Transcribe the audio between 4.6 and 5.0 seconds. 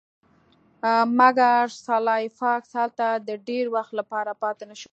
نشو